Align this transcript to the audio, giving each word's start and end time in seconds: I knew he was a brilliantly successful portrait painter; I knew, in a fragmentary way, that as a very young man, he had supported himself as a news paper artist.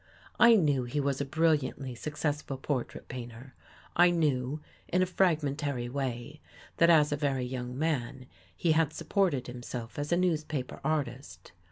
I 0.39 0.55
knew 0.55 0.85
he 0.85 0.99
was 0.99 1.21
a 1.21 1.25
brilliantly 1.25 1.93
successful 1.93 2.57
portrait 2.57 3.07
painter; 3.07 3.53
I 3.95 4.09
knew, 4.09 4.59
in 4.87 5.03
a 5.03 5.05
fragmentary 5.05 5.89
way, 5.89 6.41
that 6.77 6.89
as 6.89 7.11
a 7.11 7.15
very 7.15 7.45
young 7.45 7.77
man, 7.77 8.25
he 8.57 8.71
had 8.71 8.93
supported 8.93 9.45
himself 9.45 9.99
as 9.99 10.11
a 10.11 10.17
news 10.17 10.43
paper 10.43 10.81
artist. 10.83 11.51